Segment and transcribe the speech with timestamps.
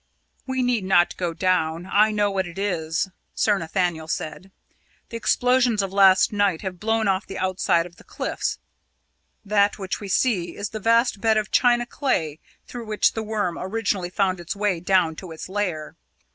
[0.47, 4.49] "We need not go down; I know what it is," Sir Nathaniel said.
[5.09, 8.57] "The explosions of last night have blown off the outside of the cliffs
[9.45, 13.59] that which we see is the vast bed of china clay through which the Worm
[13.59, 15.95] originally found its way down to its lair.